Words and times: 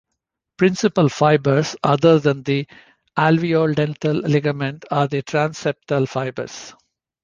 Principal 0.57 1.09
fibers 1.09 1.75
other 1.83 2.17
than 2.17 2.41
the 2.41 2.65
alveolodental 3.19 4.27
ligament 4.27 4.83
are 4.89 5.07
the 5.07 5.21
transseptal 5.21 6.09
fibers. 6.09 6.73